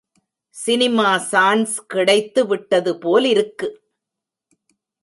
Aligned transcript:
Cinema 0.55 1.17
chance 1.17 1.75
கிடைத்து 1.85 2.47
விட்டது 2.47 2.97
போலிருக்கு. 2.97 3.69